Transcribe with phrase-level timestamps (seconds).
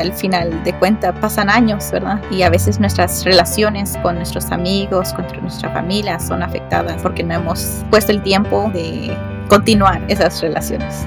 [0.00, 2.20] Al final de cuentas pasan años, ¿verdad?
[2.30, 7.34] Y a veces nuestras relaciones con nuestros amigos, con nuestra familia son afectadas porque no
[7.34, 9.16] hemos puesto el tiempo de
[9.48, 11.06] continuar esas relaciones.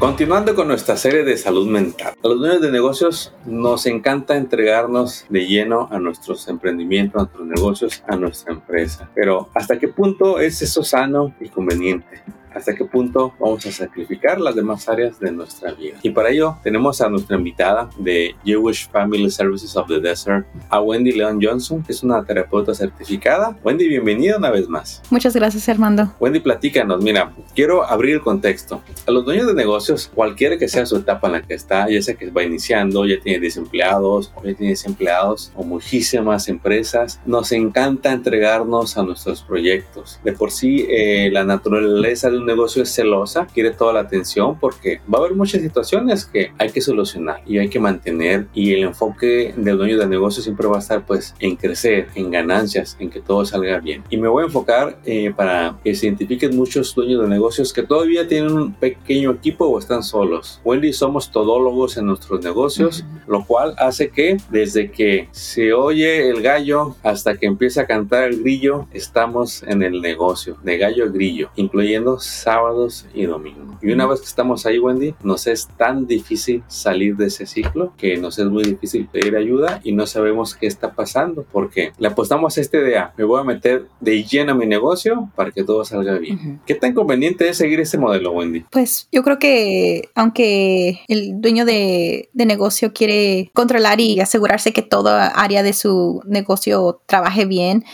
[0.00, 5.26] Continuando con nuestra serie de salud mental, a los dueños de negocios nos encanta entregarnos
[5.28, 9.10] de lleno a nuestros emprendimientos, a nuestros negocios, a nuestra empresa.
[9.14, 12.22] Pero ¿hasta qué punto es eso sano y conveniente?
[12.54, 15.98] Hasta qué punto vamos a sacrificar las demás áreas de nuestra vida.
[16.02, 20.80] Y para ello tenemos a nuestra invitada de Jewish Family Services of the Desert, a
[20.80, 23.56] Wendy Leon Johnson, que es una terapeuta certificada.
[23.62, 25.02] Wendy, bienvenida una vez más.
[25.10, 26.12] Muchas gracias, Armando.
[26.20, 27.02] Wendy, platícanos.
[27.02, 28.82] Mira, quiero abrir el contexto.
[29.06, 32.00] A los dueños de negocios, cualquiera que sea su etapa en la que está, ya
[32.02, 37.52] sea que va iniciando, ya tiene desempleados, o ya tiene desempleados, o muchísimas empresas, nos
[37.52, 40.20] encanta entregarnos a nuestros proyectos.
[40.24, 44.58] De por sí, eh, la naturaleza de un negocio es celosa, quiere toda la atención
[44.58, 48.72] porque va a haber muchas situaciones que hay que solucionar y hay que mantener y
[48.72, 52.96] el enfoque del dueño del negocio siempre va a estar pues en crecer, en ganancias,
[52.98, 54.02] en que todo salga bien.
[54.10, 57.82] Y me voy a enfocar eh, para que se identifiquen muchos dueños de negocios que
[57.82, 60.60] todavía tienen un pequeño equipo o están solos.
[60.64, 66.42] Wendy somos todólogos en nuestros negocios, lo cual hace que desde que se oye el
[66.42, 71.08] gallo hasta que empieza a cantar el grillo, estamos en el negocio, de gallo a
[71.08, 73.69] grillo, incluyendo sábados y domingos.
[73.82, 77.92] Y una vez que estamos ahí, Wendy, nos es tan difícil salir de ese ciclo
[77.96, 82.08] que nos es muy difícil pedir ayuda y no sabemos qué está pasando porque le
[82.08, 85.64] apostamos a esta idea, me voy a meter de lleno a mi negocio para que
[85.64, 86.60] todo salga bien.
[86.66, 88.64] ¿Qué tan conveniente es seguir este modelo, Wendy?
[88.70, 94.82] Pues yo creo que aunque el dueño de, de negocio quiere controlar y asegurarse que
[94.82, 97.84] toda área de su negocio trabaje bien,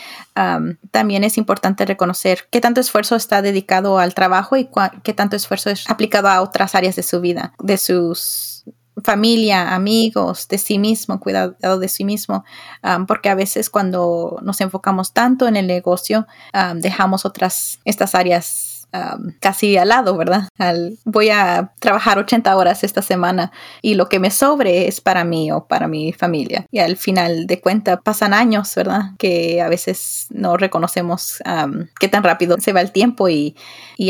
[0.91, 4.69] también es importante reconocer qué tanto esfuerzo está dedicado al trabajo y
[5.03, 8.65] qué tanto esfuerzo aplicado a otras áreas de su vida, de sus
[9.03, 12.45] familia, amigos, de sí mismo, cuidado de sí mismo,
[13.07, 16.27] porque a veces cuando nos enfocamos tanto en el negocio,
[16.77, 18.66] dejamos otras, estas áreas
[19.41, 20.49] casi al lado, ¿verdad?
[21.05, 23.53] voy a trabajar 80 horas esta semana
[23.83, 26.67] y lo que me sobre es para mí o para mi familia.
[26.71, 29.13] Y al final de cuentas pasan años, ¿verdad?
[29.19, 31.43] Que a veces no reconocemos
[32.01, 33.57] qué tan rápido se va el tiempo y,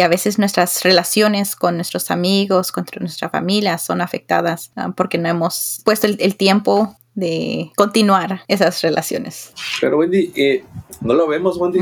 [0.03, 5.81] a veces nuestras relaciones con nuestros amigos, con nuestra familia son afectadas porque no hemos
[5.85, 9.53] puesto el tiempo de continuar esas relaciones.
[9.81, 10.65] Pero Wendy, eh,
[11.01, 11.81] no lo vemos, Wendy.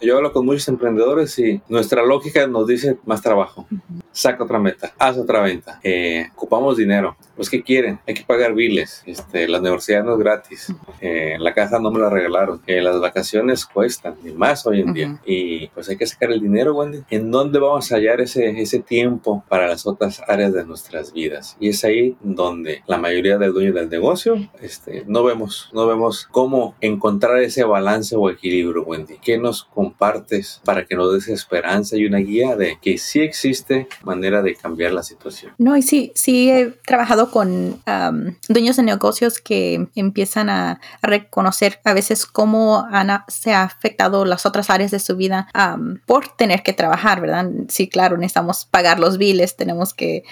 [0.00, 3.66] Yo hablo con muchos emprendedores y nuestra lógica nos dice más trabajo.
[4.12, 5.80] Saca otra meta, haz otra venta.
[5.82, 7.16] Eh, ocupamos dinero.
[7.34, 7.98] Pues, ¿qué quieren?
[8.06, 9.02] Hay que pagar biles.
[9.06, 10.72] Este, la universidad no es gratis.
[11.00, 12.62] Eh, la casa no me la regalaron.
[12.66, 15.20] las vacaciones cuestan, y más hoy en día.
[15.24, 17.02] Y pues hay que sacar el dinero, Wendy.
[17.10, 21.56] ¿En dónde vamos a hallar ese, ese tiempo para las otras áreas de nuestras vidas?
[21.58, 24.36] Y es ahí donde la mayoría del dueño del negocio
[24.74, 29.18] este, no vemos, no vemos cómo encontrar ese balance o equilibrio, Wendy.
[29.22, 33.86] ¿Qué nos compartes para que nos des esperanza y una guía de que sí existe
[34.02, 35.52] manera de cambiar la situación?
[35.58, 37.80] No, y sí, sí he trabajado con
[38.48, 42.84] dueños de negocios que empiezan a, reconocer a veces cómo
[43.28, 45.48] se ha afectado las otras áreas de su vida
[46.06, 47.48] por tener que trabajar, ¿verdad?
[47.68, 50.24] Sí, claro, necesitamos pagar los biles, tenemos que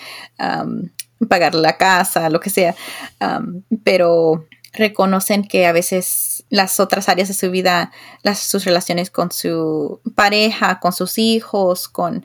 [1.28, 2.75] pagar la casa, lo que sea,
[3.84, 9.31] pero reconocen que a veces las otras áreas de su vida, las, sus relaciones con
[9.31, 12.25] su pareja, con sus hijos, con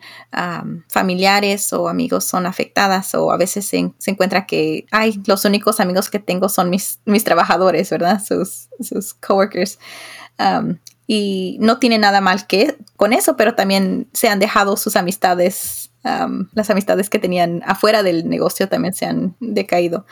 [0.88, 6.09] familiares o amigos son afectadas o a veces se, encuentra que, ay, los únicos amigos
[6.09, 8.22] que tengo son mis, mis trabajadores, ¿verdad?
[8.24, 9.78] Sus, sus coworkers.
[11.06, 15.86] y no tiene nada mal que con eso, pero también se han dejado sus amistades
[16.03, 20.05] las amistades que tenían afuera del negocio también se han decaído.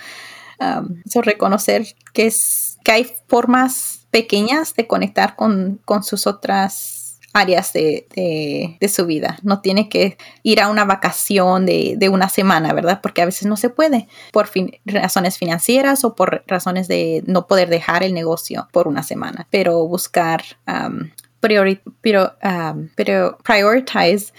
[1.05, 8.77] eso reconocer que, es, que hay formas pequeñas de conectar con, sus otras áreas de,
[8.89, 9.37] su vida.
[9.43, 13.01] No tiene que ir a una vacación de, una semana, ¿verdad?
[13.01, 14.49] Porque a veces no se puede por
[14.85, 19.47] razones financieras o por razones de no poder dejar el negocio por una semana.
[19.49, 20.43] Pero buscar
[22.01, 22.35] pero,
[22.95, 24.33] pero prioritize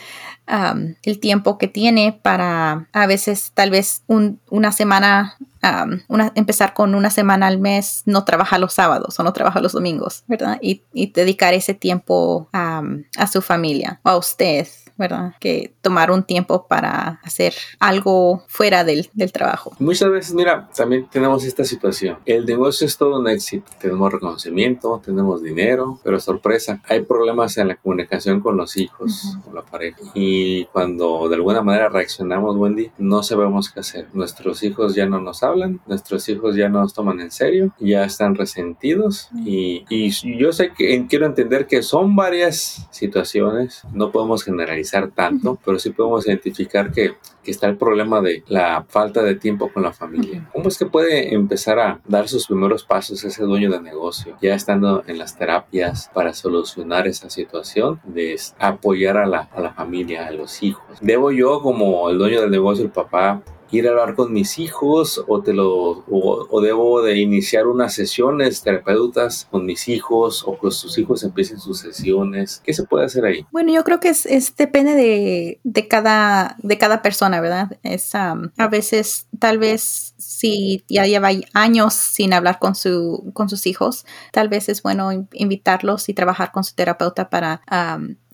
[0.48, 6.72] Um, el tiempo que tiene para a veces tal vez una semana, um, una, empezar
[6.72, 10.58] con una semana al mes, no trabaja los sábados o no trabaja los domingos, ¿verdad?
[10.60, 10.82] Y,
[11.12, 15.34] dedicar ese tiempo um, a su familia o a usted ¿verdad?
[15.40, 19.72] Que tomar un tiempo para hacer algo fuera del, del trabajo.
[19.78, 22.18] Muchas veces, mira, también tenemos esta situación.
[22.24, 23.70] El negocio es todo un éxito.
[23.78, 29.54] Tenemos reconocimiento, tenemos dinero, pero sorpresa, hay problemas en la comunicación con los hijos, con
[29.54, 30.00] la pareja.
[30.14, 30.35] Y
[30.72, 34.08] cuando de alguna manera reaccionamos, Wendy, no sabemos qué hacer.
[34.12, 38.04] Nuestros hijos ya no nos hablan, nuestros hijos ya no nos toman en serio, ya
[38.04, 44.44] están resentidos y, y yo sé que quiero entender que son varias situaciones, no podemos
[44.44, 49.36] generalizar tanto, pero sí podemos identificar que, que está el problema de la falta de
[49.36, 50.48] tiempo con la familia.
[50.52, 54.54] ¿Cómo es que puede empezar a dar sus primeros pasos ese dueño de negocio, ya
[54.54, 60.25] estando en las terapias para solucionar esa situación de apoyar a la, a la familia,
[60.32, 60.98] los hijos?
[61.00, 65.24] ¿Debo yo como el dueño del negocio, el papá, ir a hablar con mis hijos
[65.26, 70.70] o te lo o, debo de iniciar unas sesiones terapeutas con mis hijos o que
[70.70, 72.62] sus hijos empiecen sus sesiones.
[72.64, 76.78] Qué se puede hacer ahí bueno yo creo que es, depende de, de, cada de
[76.78, 82.74] cada persona verdad es a veces tal vez si ya lleva años sin hablar con
[82.74, 87.62] su con sus hijos tal vez es bueno invitarlos y trabajar con su terapeuta para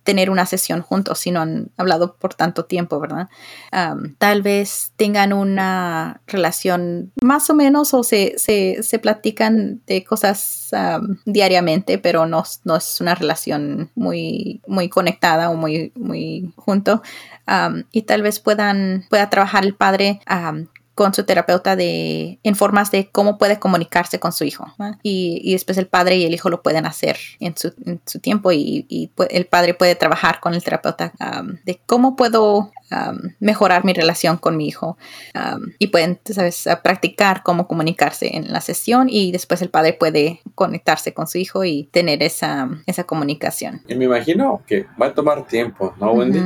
[0.03, 3.29] tener una sesión juntos si no han hablado por tanto tiempo, ¿verdad?
[4.19, 10.71] tal vez tengan una relación más o menos o se, se, se platican de cosas
[11.25, 17.03] diariamente, pero no, no, es una relación muy, muy conectada o muy, muy junto.
[17.93, 20.21] y tal vez puedan, pueda trabajar el padre
[20.95, 24.67] con su terapeuta de, en formas de cómo puede comunicarse con su hijo.
[25.03, 28.21] Y, y, después el padre y el hijo lo pueden hacer en su, en su
[28.21, 31.13] tiempo y, y, el padre puede trabajar con el terapeuta
[31.65, 32.71] de cómo puedo
[33.41, 34.99] mejorar mi relación con mi hijo.
[35.79, 41.15] y pueden, sabes, practicar cómo comunicarse en la sesión y después el padre puede conectarse
[41.15, 43.83] con su hijo y tener esa, esa comunicación.
[43.89, 46.41] Y me imagino que va a tomar tiempo, ¿no, Wendy?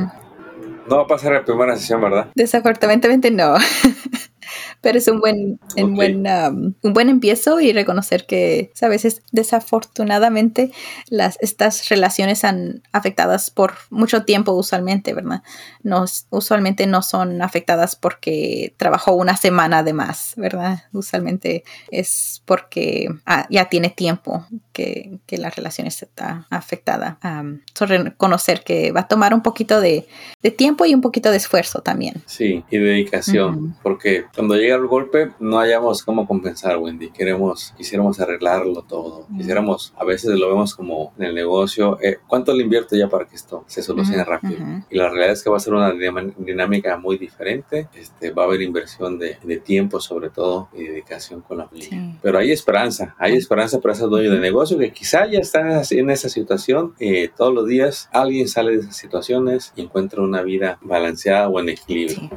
[0.89, 2.29] No va a pasar la primera sesión, ¿verdad?
[2.33, 3.55] Desafortunadamente no.
[4.81, 9.21] pero es un buen, un, buen, um, un buen empiezo y reconocer que a veces
[9.31, 10.71] desafortunadamente
[11.09, 15.43] las, estas relaciones han afectadas por mucho tiempo usualmente, ¿verdad?
[15.83, 20.83] No, usualmente no son afectadas porque trabajó una semana de más, ¿verdad?
[20.91, 27.19] Usualmente es porque ah, ya tiene tiempo que, que, la relación está afectada.
[27.23, 30.07] Um, reconocer que va a tomar un poquito de,
[30.41, 32.21] de, tiempo y un poquito de esfuerzo también.
[32.25, 37.09] Sí, y dedicación, porque cuando llega el golpe, no hayamos cómo compensar, Wendy.
[37.09, 39.27] Queremos, quisiéramos arreglarlo todo.
[39.35, 43.25] Quisiéramos, a veces lo vemos como en el negocio, eh, ¿cuánto le invierto ya para
[43.25, 44.57] que esto se solucione rápido?
[44.89, 45.93] Y la realidad es que va a ser una
[46.37, 47.87] dinámica muy diferente.
[47.93, 52.17] Este, va a haber inversión de, de tiempo, sobre todo, y dedicación con la familia.
[52.21, 56.09] Pero hay esperanza, hay esperanza para esos dueños de negocio que quizá ya están en
[56.09, 56.93] esa, situación.
[56.99, 61.59] Eh, todos los días alguien sale de esas situaciones y encuentra una vida balanceada o
[61.59, 62.29] en equilibrio.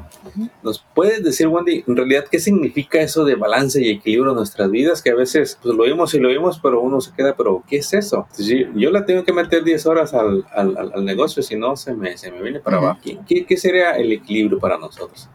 [0.62, 4.70] ¿Nos puedes decir, Wendy, en realidad qué significa eso de balance y equilibrio en nuestras
[4.70, 5.02] vidas?
[5.02, 7.76] Que a veces pues, lo oímos y lo oímos, pero uno se queda, pero ¿qué
[7.76, 8.26] es eso?
[8.74, 12.16] yo la tengo que meter 10 horas al, al, al negocio, si no se me,
[12.16, 13.00] se me viene para abajo.
[13.26, 15.28] ¿Qué, ¿Qué, sería el equilibrio para nosotros?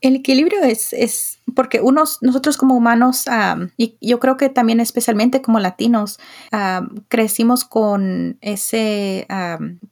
[0.00, 3.24] El equilibrio es, es porque unos, nosotros como humanos,
[3.76, 6.18] y yo creo que también especialmente como latinos,
[7.08, 9.26] crecimos con ese,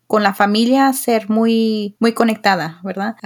[0.06, 3.17] con la familia ser muy, muy conectada, ¿verdad?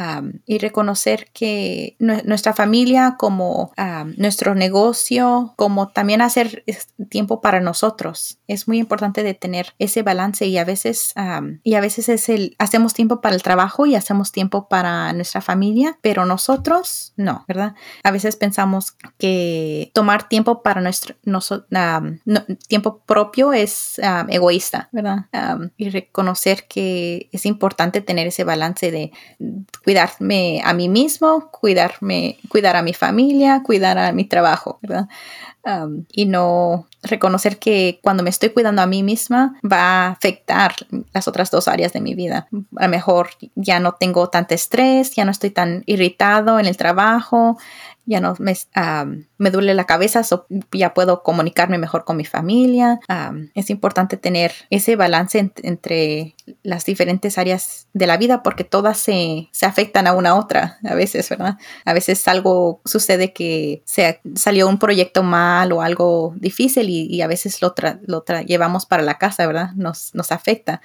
[0.46, 3.72] y reconocer que nuestra familia como
[4.16, 6.64] nuestro negocio, como también hacer
[7.08, 8.38] tiempo para nosotros.
[8.48, 11.14] Es muy importante de tener ese balance y a veces,
[11.62, 15.40] y a veces es el, hacemos tiempo para el trabajo y hacemos tiempo para nuestra
[15.40, 17.74] familia, pero nosotros no, ¿verdad?
[18.02, 21.14] A veces pensamos que tomar tiempo para nuestro,
[22.66, 25.26] tiempo propio es egoísta, ¿verdad?
[25.76, 29.12] y reconocer que es importante tener ese balance de
[29.84, 35.08] cuidarme a mí mismo, cuidarme, cuidar a mi familia, cuidar a mi trabajo, ¿verdad?
[36.12, 40.74] y no reconocer que cuando me estoy cuidando a mí misma va a afectar
[41.12, 42.48] las otras dos áreas de mi vida.
[42.76, 45.82] A lo mejor ya no tengo tanto estrés, ya no estoy tan
[46.58, 47.58] en el trabajo,
[48.06, 48.54] ya no me,
[49.38, 50.22] me duele la cabeza,
[50.72, 53.00] ya puedo comunicarme mejor con mi familia.
[53.54, 59.48] es importante tener ese balance entre las diferentes áreas de la vida porque todas se,
[59.52, 61.56] se, afectan a una a otra a veces, ¿verdad?
[61.84, 67.26] A veces algo sucede que se salió un proyecto mal o algo difícil y, a
[67.26, 67.74] veces lo,
[68.06, 69.70] lo llevamos para la casa, ¿verdad?
[69.76, 70.82] Nos, nos afecta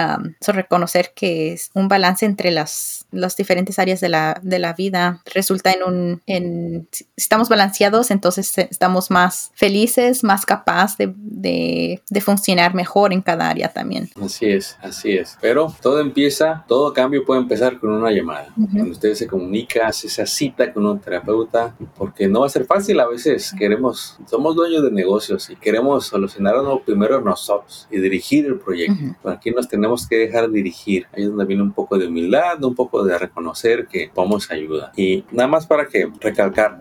[0.00, 4.72] Um, reconocer que es un balance entre las, las diferentes áreas de la, de la
[4.72, 11.12] vida resulta en un, en, si estamos balanceados, entonces estamos más felices, más capaces de,
[11.16, 14.08] de, de funcionar mejor en cada área también.
[14.22, 15.36] Así es, así es.
[15.40, 18.48] Pero todo empieza, todo cambio puede empezar con una llamada.
[18.54, 22.64] Cuando usted se comunica, hace esa cita con un terapeuta, porque no va a ser
[22.64, 23.00] fácil.
[23.00, 28.58] A veces queremos, somos dueños de negocios y queremos solucionarlo primero nosotros y dirigir el
[28.58, 29.28] proyecto.
[29.28, 31.06] Aquí nos tenemos que dejar dirigir.
[31.12, 34.92] Ahí es donde viene un poco de humildad, un poco de reconocer que vamos ayuda.
[34.96, 36.78] Y nada más para que recalcar,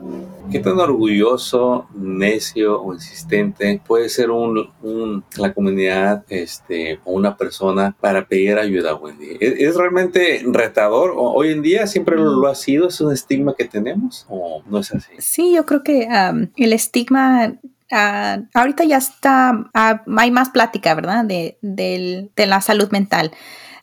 [0.51, 7.36] ¿qué tan orgulloso, necio o insistente puede ser un, un la comunidad este, o una
[7.38, 9.38] persona para pedir ayuda, Wendy?
[9.39, 11.13] ¿Es, es realmente retador?
[11.16, 12.88] ¿Hoy en día siempre lo, ha sido?
[12.88, 15.12] ¿Es un estigma que tenemos o no es así?
[15.20, 16.08] Sí, yo creo que
[16.56, 17.54] el estigma
[17.91, 21.25] Uh, ahorita ya está, uh, hay más plática, ¿verdad?
[21.25, 23.31] De, de, de la salud mental.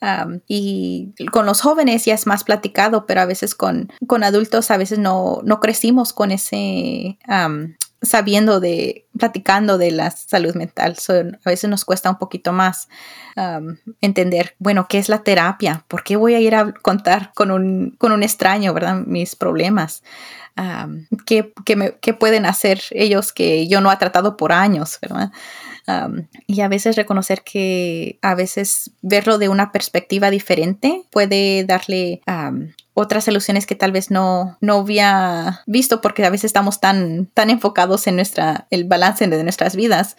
[0.01, 4.71] Um, y con los jóvenes ya es más platicado, pero a veces con, con adultos
[4.71, 7.19] a veces no, no crecimos con ese,
[8.03, 10.97] sabiendo de, platicando de la salud mental.
[11.45, 12.89] a veces nos cuesta un poquito más
[13.37, 15.85] um, entender, bueno, ¿qué es la terapia?
[15.89, 19.03] ¿Por qué voy a ir a contar con un, con un extraño, verdad?
[19.07, 20.03] Mis problemas.
[20.57, 21.53] Um, ¿qué,
[22.01, 25.31] qué, pueden hacer ellos que yo no he tratado por años, verdad?
[25.87, 32.23] Um, y a veces reconocer que a veces verlo de una perspectiva diferente puede darle
[32.99, 37.51] otras soluciones que tal vez no, no había visto porque a veces estamos tan, tan
[37.51, 40.17] enfocados en nuestra, el balance de nuestras vidas